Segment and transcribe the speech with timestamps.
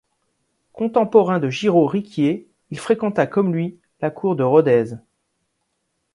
[0.73, 4.95] Contemporain de Giraud Riquier, il fréquenta comme lui la Cour de Rodez.